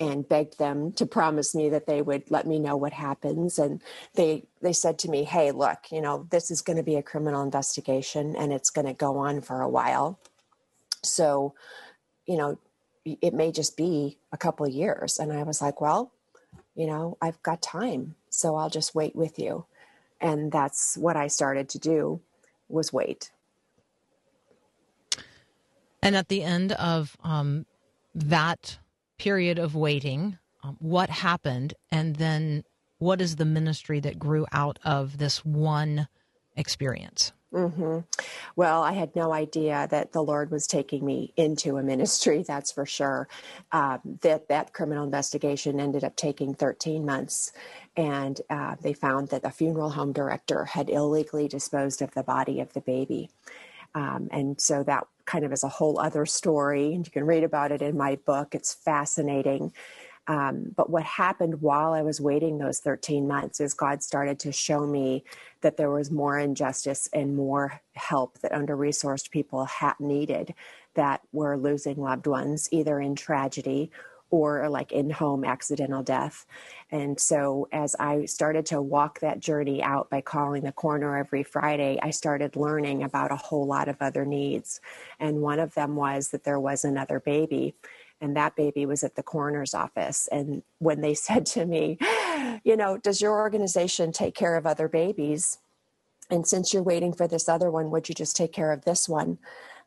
[0.00, 3.58] and begged them to promise me that they would let me know what happens.
[3.58, 3.82] And
[4.14, 7.02] they they said to me hey look you know this is going to be a
[7.02, 10.18] criminal investigation and it's going to go on for a while.
[11.04, 11.54] So
[12.26, 12.58] you know
[13.04, 15.18] it may just be a couple years.
[15.18, 16.12] And i was like well
[16.74, 19.66] you know i've got time so i'll just wait with you.
[20.20, 22.20] And that's what i started to do
[22.68, 23.30] was wait.
[26.02, 27.66] And at the end of um,
[28.14, 28.78] that
[29.20, 31.74] period of waiting, um, what happened?
[31.92, 32.64] And then
[32.98, 36.08] what is the ministry that grew out of this one
[36.56, 37.32] experience?
[37.52, 37.98] hmm
[38.56, 42.42] Well, I had no idea that the Lord was taking me into a ministry.
[42.48, 43.28] That's for sure.
[43.72, 47.52] Um, that that criminal investigation ended up taking 13 months,
[47.96, 52.60] and uh, they found that the funeral home director had illegally disposed of the body
[52.60, 53.28] of the baby.
[53.94, 57.44] Um, and so that kind of is a whole other story, and you can read
[57.44, 58.54] about it in my book.
[58.54, 59.72] It's fascinating.
[60.26, 64.52] Um, but what happened while I was waiting those 13 months is God started to
[64.52, 65.24] show me
[65.60, 70.52] that there was more injustice and more help that under resourced people had needed
[70.94, 73.90] that were losing loved ones, either in tragedy
[74.30, 76.46] or like in home accidental death.
[76.90, 81.42] And so, as I started to walk that journey out by calling the coroner every
[81.42, 84.80] Friday, I started learning about a whole lot of other needs.
[85.18, 87.74] And one of them was that there was another baby
[88.20, 90.28] and that baby was at the coroner's office.
[90.30, 91.98] And when they said to me,
[92.64, 95.58] you know, does your organization take care of other babies?
[96.30, 99.08] And since you're waiting for this other one, would you just take care of this
[99.08, 99.38] one?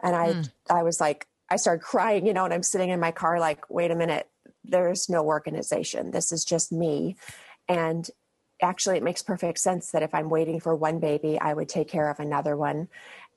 [0.01, 0.51] And I, mm.
[0.69, 3.69] I was like, I started crying, you know, and I'm sitting in my car, like,
[3.69, 4.27] wait a minute,
[4.63, 6.11] there's no organization.
[6.11, 7.15] This is just me.
[7.67, 8.09] And
[8.61, 11.87] actually, it makes perfect sense that if I'm waiting for one baby, I would take
[11.87, 12.87] care of another one.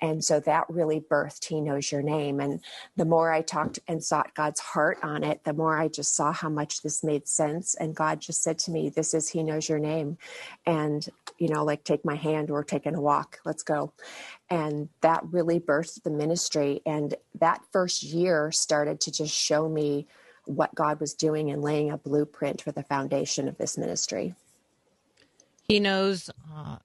[0.00, 2.40] And so that really birthed He Knows Your Name.
[2.40, 2.60] And
[2.96, 6.32] the more I talked and sought God's heart on it, the more I just saw
[6.32, 7.74] how much this made sense.
[7.74, 10.18] And God just said to me, This is He Knows Your Name.
[10.66, 11.06] And,
[11.38, 13.92] you know, like take my hand, we're taking a walk, let's go.
[14.50, 16.82] And that really birthed the ministry.
[16.84, 20.06] And that first year started to just show me
[20.46, 24.34] what God was doing and laying a blueprint for the foundation of this ministry.
[25.62, 26.30] He knows.
[26.54, 26.76] Uh,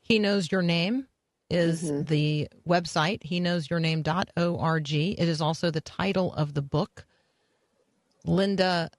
[0.00, 1.06] he knows your name
[1.50, 3.22] is the website.
[3.22, 4.92] He knows your name.org.
[4.92, 7.04] It is also the title of the book.
[8.24, 8.90] Linda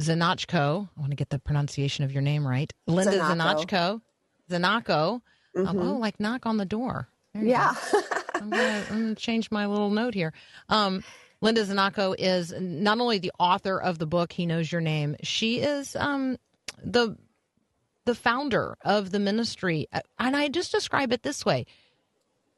[0.00, 0.88] Znachko.
[0.96, 2.72] I want to get the pronunciation of your name right.
[2.86, 4.00] Linda Znachko.
[4.50, 5.20] Znachko.
[5.54, 5.78] Znachko.
[5.90, 7.08] Oh, like knock on the door.
[7.34, 7.44] There.
[7.44, 7.74] Yeah.
[8.34, 10.32] I'm gonna, I'm gonna change my little note here.
[10.68, 11.04] Um,
[11.42, 15.58] Linda Znachko is not only the author of the book "He Knows Your Name," she
[15.60, 16.38] is um,
[16.82, 17.16] the
[18.04, 19.88] the founder of the ministry.
[20.18, 21.66] And I just describe it this way: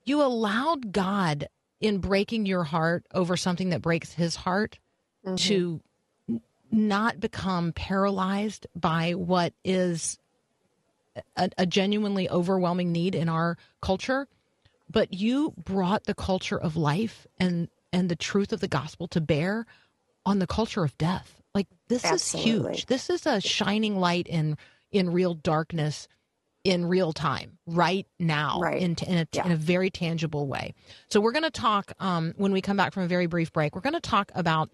[0.04, 1.48] you allowed God
[1.80, 4.78] in breaking your heart over something that breaks His heart
[5.36, 5.80] to
[6.70, 10.18] not become paralyzed by what is
[11.36, 14.28] a, a genuinely overwhelming need in our culture
[14.90, 19.20] but you brought the culture of life and and the truth of the gospel to
[19.20, 19.64] bear
[20.26, 22.50] on the culture of death like this Absolutely.
[22.72, 24.56] is huge this is a shining light in
[24.92, 26.08] in real darkness
[26.64, 28.80] in real time right now Right.
[28.82, 29.46] in, in, a, Yeah.
[29.46, 30.74] in a very tangible way
[31.10, 33.74] so we're going to talk um, when we come back from a very brief break
[33.74, 34.70] we're going to talk about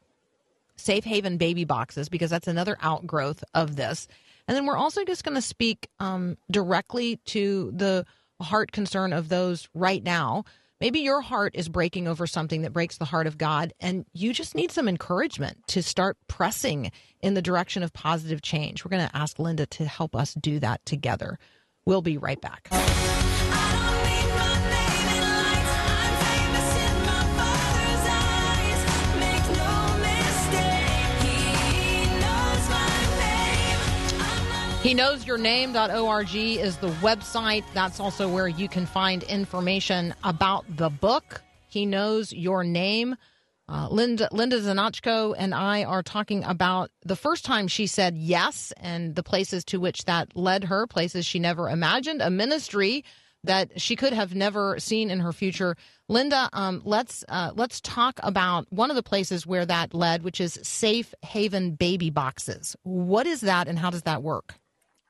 [0.76, 4.08] safe haven baby boxes because that's another outgrowth of this
[4.48, 8.04] and then we're also just going to speak um, directly to the
[8.40, 10.44] heart concern of those right now
[10.80, 14.32] maybe your heart is breaking over something that breaks the heart of god and you
[14.32, 16.90] just need some encouragement to start pressing
[17.20, 18.84] in the direction of positive change.
[18.84, 21.38] We're going to ask linda to help us do that together.
[21.84, 22.68] We'll be right back
[34.82, 37.64] He knows your name.org is the website.
[37.74, 41.42] That's also where you can find information about the book.
[41.68, 43.16] He knows your name.
[43.68, 44.56] Uh, Linda Linda
[45.36, 49.78] and I are talking about the first time she said yes and the places to
[49.78, 53.04] which that led her, places she never imagined, a ministry
[53.44, 55.76] that she could have never seen in her future.
[56.08, 60.40] Linda, um, let's uh, let's talk about one of the places where that led, which
[60.40, 62.76] is Safe Haven Baby Boxes.
[62.82, 64.54] What is that, and how does that work?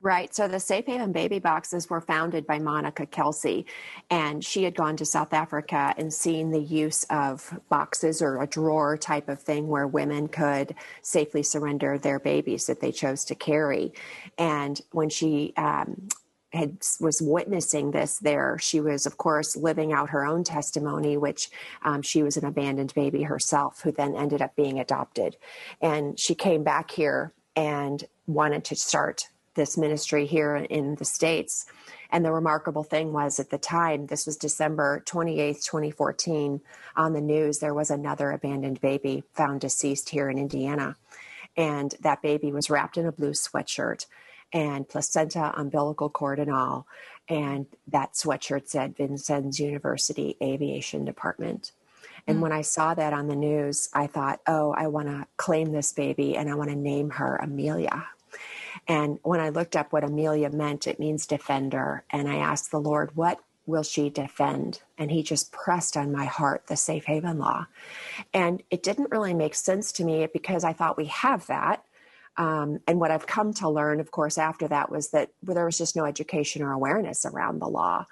[0.03, 0.35] Right.
[0.35, 3.67] So the Safe Haven baby boxes were founded by Monica Kelsey,
[4.09, 8.47] and she had gone to South Africa and seen the use of boxes or a
[8.47, 13.35] drawer type of thing where women could safely surrender their babies that they chose to
[13.35, 13.93] carry.
[14.39, 16.09] And when she um,
[16.55, 21.51] had was witnessing this there, she was of course living out her own testimony, which
[21.83, 25.37] um, she was an abandoned baby herself, who then ended up being adopted.
[25.83, 31.67] And she came back here and wanted to start this ministry here in the States.
[32.11, 36.61] And the remarkable thing was at the time, this was December 28th, 2014,
[36.97, 40.97] on the news, there was another abandoned baby found deceased here in Indiana.
[41.57, 44.07] And that baby was wrapped in a blue sweatshirt
[44.53, 46.87] and placenta, umbilical cord, and all.
[47.29, 51.73] And that sweatshirt said Vincennes University Aviation Department.
[52.27, 52.41] And mm.
[52.41, 55.93] when I saw that on the news, I thought, oh, I want to claim this
[55.93, 58.05] baby and I want to name her Amelia.
[58.91, 62.03] And when I looked up what Amelia meant, it means defender.
[62.11, 64.81] And I asked the Lord, what will she defend?
[64.99, 67.69] And he just pressed on my heart the safe haven law.
[68.35, 71.85] And it didn't really make sense to me because I thought we have that.
[72.37, 75.79] Um, and what I've come to learn, of course, after that was that there was
[75.79, 78.07] just no education or awareness around the law.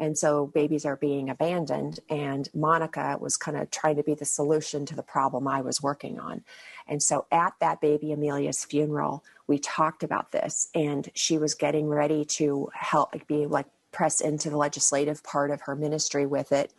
[0.00, 2.00] And so babies are being abandoned.
[2.10, 5.80] And Monica was kind of trying to be the solution to the problem I was
[5.80, 6.42] working on.
[6.88, 11.88] And so at that baby Amelia's funeral, we talked about this, and she was getting
[11.88, 16.72] ready to help be like press into the legislative part of her ministry with it.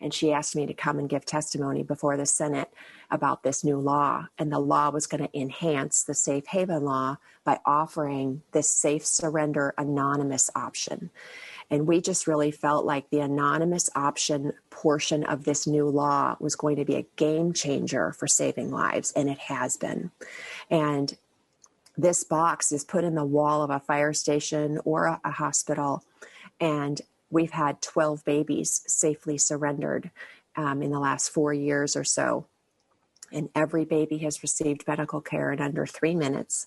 [0.00, 2.68] And she asked me to come and give testimony before the Senate
[3.10, 4.26] about this new law.
[4.36, 9.06] And the law was going to enhance the safe haven law by offering this safe
[9.06, 11.10] surrender anonymous option.
[11.70, 16.56] And we just really felt like the anonymous option portion of this new law was
[16.56, 20.10] going to be a game changer for saving lives, and it has been.
[20.68, 21.16] And
[21.96, 26.04] this box is put in the wall of a fire station or a, a hospital,
[26.60, 30.10] and we've had 12 babies safely surrendered
[30.56, 32.46] um, in the last four years or so.
[33.32, 36.66] And every baby has received medical care in under three minutes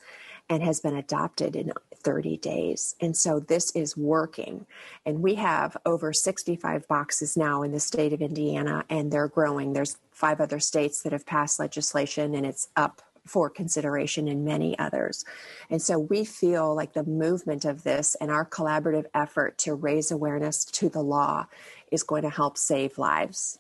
[0.50, 2.96] and has been adopted in 30 days.
[3.02, 4.66] And so this is working.
[5.06, 9.74] And we have over 65 boxes now in the state of Indiana, and they're growing.
[9.74, 14.78] There's five other states that have passed legislation, and it's up for consideration in many
[14.78, 15.26] others.
[15.70, 20.12] And so we feel like the movement of this and our collaborative effort to raise
[20.12, 21.48] awareness to the law
[21.92, 23.60] is going to help save lives.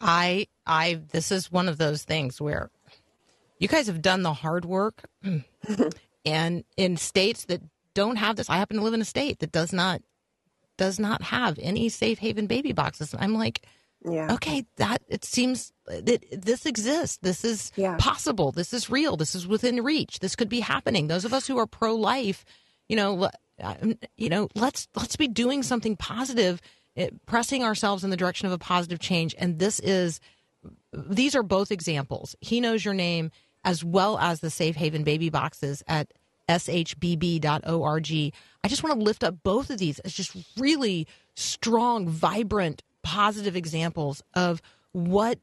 [0.00, 2.70] I I this is one of those things where
[3.58, 5.08] you guys have done the hard work
[6.26, 7.62] and in states that
[7.94, 10.02] don't have this I happen to live in a state that does not
[10.76, 13.14] does not have any safe haven baby boxes.
[13.18, 13.66] I'm like
[14.08, 14.32] Yeah.
[14.34, 17.18] okay, that it seems that this exists.
[17.22, 17.96] This is Yeah.
[17.98, 18.52] possible.
[18.52, 19.16] This is real.
[19.16, 20.20] This is within reach.
[20.20, 21.08] This could be happening.
[21.08, 22.44] Those of us who are pro life,
[22.88, 23.28] you know,
[23.60, 26.60] um, you know, let's let's be doing something positive,
[26.96, 29.34] eh, pressing ourselves in the direction of a positive change.
[29.38, 30.20] And this is
[30.92, 32.36] these are both examples.
[32.40, 33.30] He knows your name
[33.64, 36.12] as well as the Safe Haven baby boxes at
[36.48, 38.12] shbb.org.
[38.64, 43.54] I just want to lift up both of these as just really strong, vibrant, positive
[43.54, 45.38] examples of what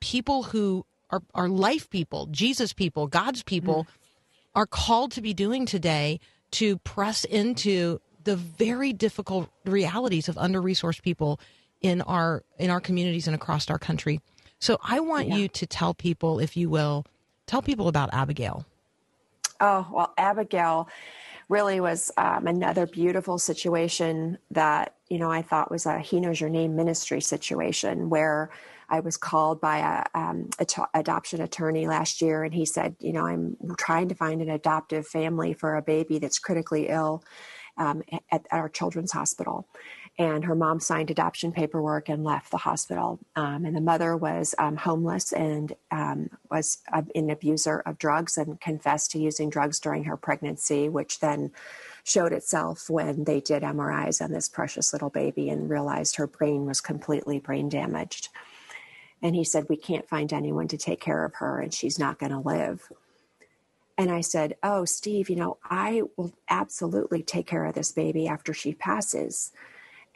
[0.00, 4.58] people who are, are life people, Jesus people, God's people mm-hmm.
[4.58, 6.18] are called to be doing today
[6.50, 11.38] to press into the very difficult realities of under-resourced people
[11.80, 14.20] in our in our communities and across our country.
[14.58, 17.04] So I want you to tell people, if you will,
[17.46, 18.66] tell people about Abigail.
[19.60, 20.88] Oh, well, Abigail
[21.48, 26.40] really was um, another beautiful situation that, you know, I thought was a He Knows
[26.40, 28.50] Your Name ministry situation where
[28.88, 32.96] I was called by a, um, a t- adoption attorney last year, and he said,
[33.00, 37.24] you know, I'm trying to find an adoptive family for a baby that's critically ill
[37.76, 39.66] um, at, at our children's hospital.
[40.16, 43.18] And her mom signed adoption paperwork and left the hospital.
[43.34, 48.60] Um, and the mother was um, homeless and um, was an abuser of drugs and
[48.60, 51.50] confessed to using drugs during her pregnancy, which then
[52.04, 56.66] showed itself when they did MRIs on this precious little baby and realized her brain
[56.66, 58.28] was completely brain damaged.
[59.22, 62.18] And he said, We can't find anyone to take care of her and she's not
[62.18, 62.92] going to live.
[63.96, 68.28] And I said, Oh, Steve, you know, I will absolutely take care of this baby
[68.28, 69.50] after she passes.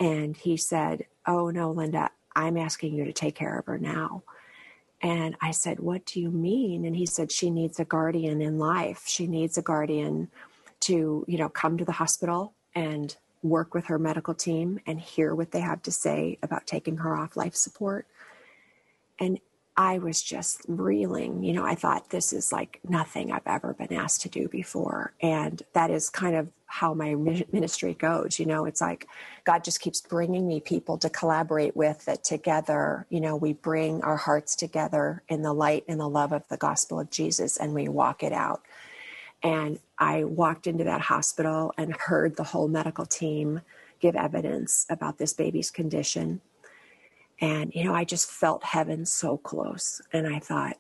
[0.01, 4.23] And he said, Oh, no, Linda, I'm asking you to take care of her now.
[5.01, 6.85] And I said, What do you mean?
[6.85, 9.05] And he said, She needs a guardian in life.
[9.07, 10.29] She needs a guardian
[10.81, 15.35] to, you know, come to the hospital and work with her medical team and hear
[15.35, 18.07] what they have to say about taking her off life support.
[19.21, 19.41] And
[19.79, 21.45] I was just reeling.
[21.45, 25.15] You know, I thought this is like nothing I've ever been asked to do before.
[25.23, 27.15] And that is kind of how my
[27.53, 28.41] ministry goes.
[28.41, 29.07] You know, it's like
[29.45, 34.03] God just keeps bringing me people to collaborate with that together, you know, we bring
[34.03, 37.73] our hearts together in the light and the love of the gospel of Jesus and
[37.73, 38.63] we walk it out.
[39.45, 43.61] And I walked into that hospital and heard the whole medical team
[44.01, 46.41] give evidence about this baby's condition.
[47.41, 50.01] And, you know, I just felt heaven so close.
[50.13, 50.77] And I thought,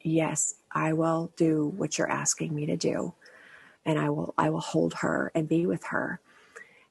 [0.00, 3.14] yes, I will do what you're asking me to do.
[3.84, 6.20] And I will, I will hold her and be with her.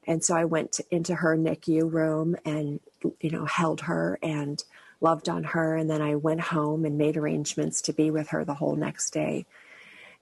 [0.06, 2.80] And so I went to, into her NICU room and,
[3.20, 4.62] you know, held her and
[5.00, 5.76] loved on her.
[5.76, 9.10] And then I went home and made arrangements to be with her the whole next
[9.10, 9.46] day.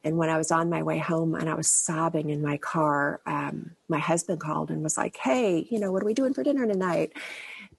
[0.04, 3.20] And when I was on my way home and I was sobbing in my car,
[3.26, 6.44] um, my husband called and was like, Hey, you know, what are we doing for
[6.44, 7.12] dinner tonight?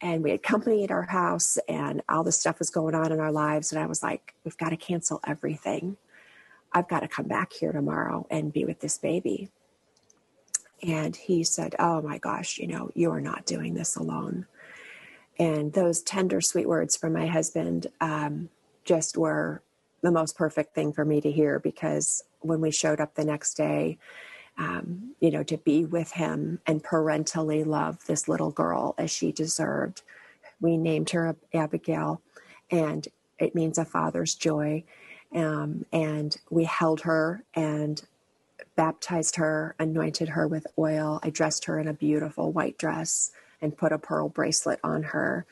[0.01, 3.19] And we had company at our house and all this stuff was going on in
[3.19, 3.71] our lives.
[3.71, 5.97] And I was like, We've got to cancel everything.
[6.71, 9.49] I've got to come back here tomorrow and be with this baby.
[10.81, 14.45] And he said, Oh my gosh, you know, you are not doing this alone.
[15.37, 18.49] And those tender, sweet words from my husband um,
[18.83, 19.61] just were
[20.01, 23.55] the most perfect thing for me to hear because when we showed up the next
[23.55, 23.97] day,
[24.59, 29.31] um, you know, to be with him and parentally love this little girl as she
[29.31, 30.03] deserved,
[30.61, 32.21] we named her Abigail,
[32.69, 33.07] and
[33.39, 34.83] it means a father's joy.
[35.33, 38.03] Um, and we held her and
[38.75, 41.19] baptized her, anointed her with oil.
[41.23, 43.31] I dressed her in a beautiful white dress
[43.61, 45.45] and put a pearl bracelet on her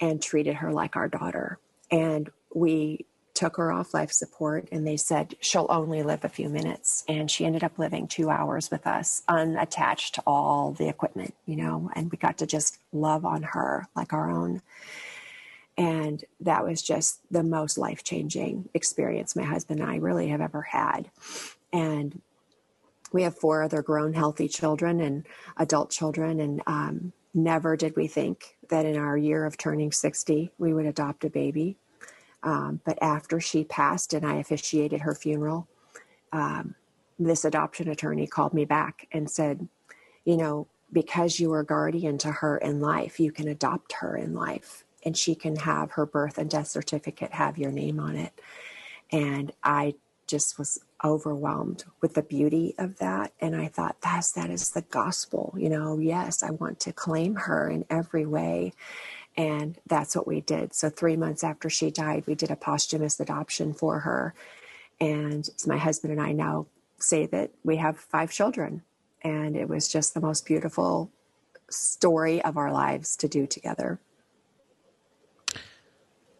[0.00, 1.58] and treated her like our daughter.
[1.90, 3.06] And we
[3.40, 7.04] took her off life support and they said she'll only live a few minutes.
[7.08, 11.56] And she ended up living two hours with us, unattached to all the equipment, you
[11.56, 14.60] know, and we got to just love on her like our own.
[15.78, 20.42] And that was just the most life changing experience my husband and I really have
[20.42, 21.10] ever had.
[21.72, 22.20] And
[23.10, 25.26] we have four other grown, healthy children and
[25.56, 26.40] adult children.
[26.40, 30.84] And um, never did we think that in our year of turning 60, we would
[30.84, 31.78] adopt a baby.
[32.42, 35.68] Um, but after she passed and I officiated her funeral,
[36.32, 36.74] um,
[37.18, 39.68] this adoption attorney called me back and said,
[40.24, 44.34] You know, because you are guardian to her in life, you can adopt her in
[44.34, 48.40] life and she can have her birth and death certificate have your name on it.
[49.12, 49.94] And I
[50.26, 53.32] just was overwhelmed with the beauty of that.
[53.40, 55.54] And I thought, that's, that is the gospel.
[55.58, 58.72] You know, yes, I want to claim her in every way.
[59.36, 60.74] And that's what we did.
[60.74, 64.34] So, three months after she died, we did a posthumous adoption for her.
[65.00, 66.66] And my husband and I now
[66.98, 68.82] say that we have five children.
[69.22, 71.10] And it was just the most beautiful
[71.70, 74.00] story of our lives to do together.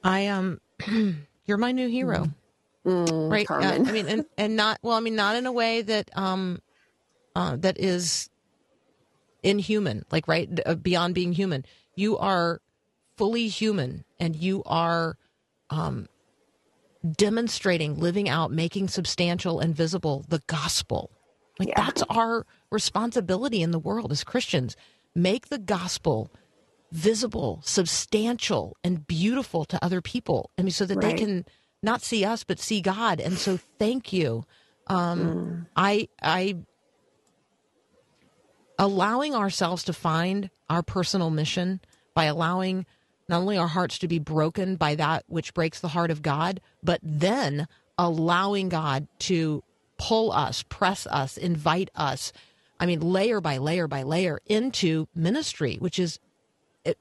[0.02, 0.60] I um,
[1.46, 2.26] you're my new hero,
[2.84, 3.50] Mm, right?
[3.50, 4.96] Uh, I mean, and, and not well.
[4.96, 6.60] I mean, not in a way that um,
[7.36, 8.30] uh, that is
[9.42, 11.64] inhuman, like right uh, beyond being human.
[11.94, 12.60] You are
[13.20, 15.18] fully human, and you are
[15.68, 16.08] um,
[17.18, 21.10] demonstrating, living out, making substantial and visible the gospel.
[21.58, 21.84] Like Yeah.
[21.84, 24.74] that's our responsibility in the world as Christians.
[25.14, 26.30] Make the gospel
[26.92, 30.50] visible, substantial, and beautiful to other people.
[30.56, 31.44] I mean, so that they can
[31.82, 33.20] not see us but see God.
[33.20, 34.44] And so, thank you.
[34.86, 36.56] Um, I, I,
[38.78, 41.80] allowing ourselves to find our personal mission
[42.14, 42.86] by allowing
[43.30, 46.60] not only our hearts to be broken by that which breaks the heart of God,
[46.82, 47.66] but then
[47.96, 49.62] allowing God to
[49.98, 52.32] pull us, press us, invite us.
[52.78, 56.18] I mean, layer by layer by layer into ministry, which is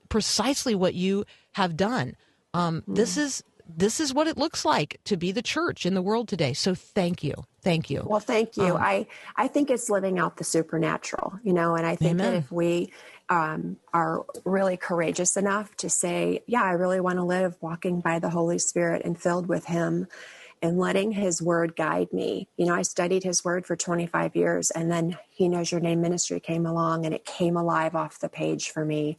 [0.10, 2.16] precisely what you have done.
[2.54, 3.44] Um, This is
[3.78, 6.54] this is what it looks like to be the church in the world today.
[6.54, 8.04] So thank you, thank you.
[8.06, 8.76] Well, thank you.
[8.76, 12.34] Um, I I think it's living out the supernatural, you know, and I think that
[12.34, 12.92] if we
[13.30, 18.20] um, are really courageous enough to say, "Yeah, I really want to live walking by
[18.20, 20.08] the Holy Spirit and filled with Him."
[20.62, 22.50] And letting his word guide me.
[22.58, 26.02] You know, I studied his word for 25 years, and then He Knows Your Name
[26.02, 29.18] ministry came along and it came alive off the page for me.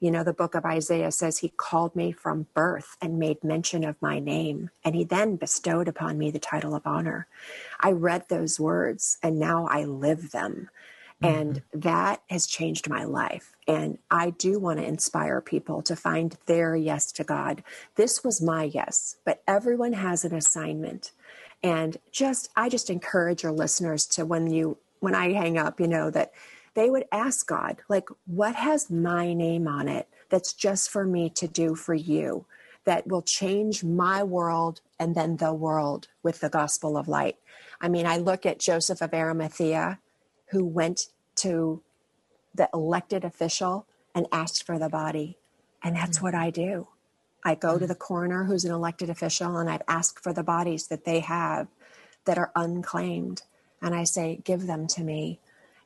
[0.00, 3.84] You know, the book of Isaiah says he called me from birth and made mention
[3.84, 7.26] of my name, and he then bestowed upon me the title of honor.
[7.80, 10.70] I read those words and now I live them.
[11.22, 11.36] Mm-hmm.
[11.36, 13.56] And that has changed my life.
[13.66, 17.64] And I do want to inspire people to find their yes to God.
[17.96, 21.12] This was my yes, but everyone has an assignment.
[21.62, 25.88] And just, I just encourage your listeners to when you, when I hang up, you
[25.88, 26.32] know, that
[26.74, 31.28] they would ask God, like, what has my name on it that's just for me
[31.30, 32.46] to do for you
[32.84, 37.36] that will change my world and then the world with the gospel of light?
[37.80, 39.98] I mean, I look at Joseph of Arimathea,
[40.50, 41.82] who went to
[42.54, 45.38] the elected official and asked for the body.
[45.82, 46.22] And that's mm.
[46.22, 46.88] what I do.
[47.44, 47.88] I go to mm.
[47.88, 51.68] the coroner, who's an elected official, and I've asked for the bodies that they have
[52.24, 53.42] that are unclaimed.
[53.80, 55.38] And I say, give them to me.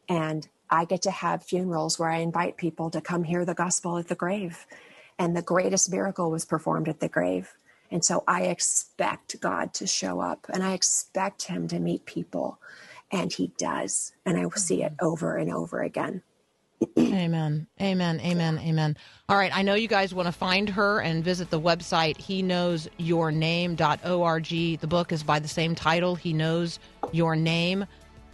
[0.08, 3.98] And I get to have funerals where I invite people to come hear the gospel
[3.98, 4.66] at the grave.
[5.18, 7.54] And the greatest miracle was performed at the grave.
[7.90, 12.58] And so I expect God to show up and I expect Him to meet people.
[13.12, 14.12] And He does.
[14.26, 15.06] And I will see it mm-hmm.
[15.06, 16.22] over and over again.
[16.98, 17.66] Amen.
[17.80, 18.20] Amen.
[18.20, 18.58] Amen.
[18.58, 18.96] Amen.
[19.28, 19.54] All right.
[19.54, 23.30] I know you guys want to find her and visit the website, he knows your
[23.30, 24.46] name.org.
[24.46, 26.78] The book is by the same title, He Knows
[27.12, 27.86] Your Name.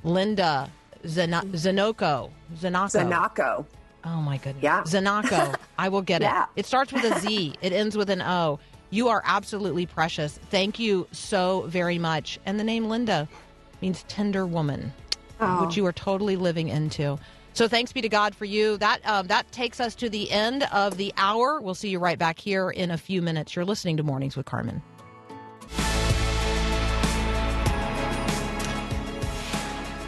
[0.04, 0.70] Linda
[1.04, 1.54] Zana- mm-hmm.
[1.54, 2.30] Zanoko.
[2.56, 3.36] Zanako.
[3.36, 3.66] Zanako.
[4.04, 4.62] Oh my goodness.
[4.62, 4.82] Yeah.
[4.82, 5.54] Zanako.
[5.78, 6.44] I will get Yeah.
[6.44, 6.60] it.
[6.60, 7.54] It starts with a Z.
[7.60, 8.58] It ends with an O.
[8.90, 10.38] You are absolutely precious.
[10.50, 12.38] Thank you so very much.
[12.46, 13.28] And the name Linda
[13.80, 14.92] means tender woman,
[15.40, 15.64] Oh.
[15.64, 17.18] which you are totally living into.
[17.52, 18.76] So thanks be to God for you.
[18.76, 21.60] That um, that takes us to the end of the hour.
[21.60, 23.56] We'll see you right back here in a few minutes.
[23.56, 24.82] You're listening to Mornings with Carmen.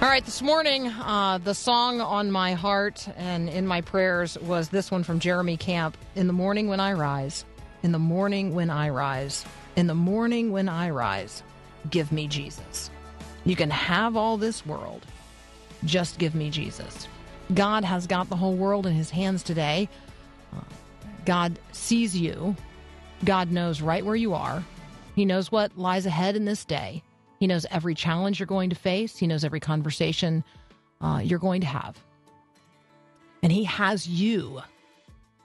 [0.03, 4.71] All right, this morning, uh, the song on my heart and in my prayers was
[4.71, 7.45] this one from Jeremy Camp In the morning when I rise,
[7.83, 9.45] in the morning when I rise,
[9.77, 11.43] in the morning when I rise,
[11.91, 12.91] give me Jesus.
[13.45, 15.07] You can have all this world,
[15.85, 17.09] just give me Jesus.
[17.55, 19.89] God has got the whole world in his hands today.
[20.55, 20.61] Uh,
[21.25, 22.55] God sees you,
[23.25, 24.63] God knows right where you are,
[25.15, 27.03] He knows what lies ahead in this day.
[27.39, 29.17] He knows every challenge you're going to face.
[29.17, 30.45] He knows every conversation
[31.01, 31.99] uh, you're going to have.
[33.43, 34.61] And He has you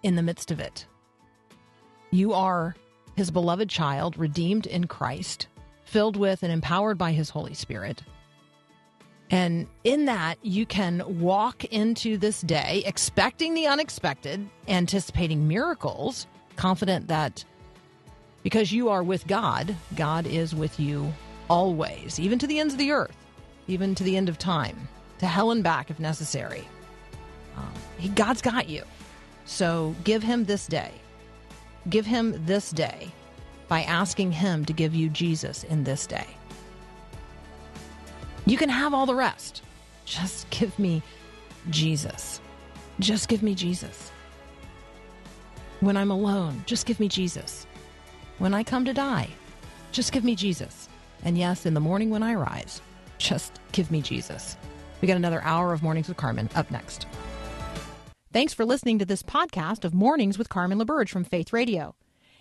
[0.04, 0.86] in the midst of it.
[2.12, 2.76] You are
[3.16, 5.48] His beloved child, redeemed in Christ,
[5.86, 8.04] filled with and empowered by His Holy Spirit.
[9.32, 17.08] And in that, you can walk into this day expecting the unexpected, anticipating miracles, confident
[17.08, 17.44] that
[18.44, 21.12] because you are with God, God is with you
[21.50, 23.16] always, even to the ends of the earth,
[23.68, 24.88] even to the end of time,
[25.20, 26.68] to hell and back if necessary.
[27.58, 28.84] Um, he, God's got you.
[29.46, 30.92] So give Him this day.
[31.90, 33.12] Give Him this day
[33.68, 36.28] by asking Him to give you Jesus in this day.
[38.46, 39.64] You can have all the rest.
[40.06, 41.02] Just give me
[41.70, 42.40] Jesus.
[43.00, 44.12] Just give me Jesus.
[45.80, 47.66] When I'm alone, just give me Jesus.
[48.38, 49.30] When I come to die,
[49.92, 50.90] just give me Jesus.
[51.24, 52.82] And yes, in the morning when I rise,
[53.18, 54.58] just give me Jesus.
[55.02, 57.08] We got another hour of Mornings with Carmen up next.
[58.32, 61.96] Thanks for listening to this podcast of Mornings with Carmen LaBerge from Faith Radio.